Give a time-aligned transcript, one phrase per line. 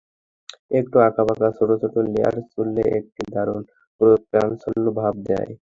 [0.79, 3.61] একটু আঁকাবাঁকা ছোট ছোট লেয়ার চুলকে একটি দারুণ
[4.25, 5.51] প্রাণোচ্ছল ভাব দেয়।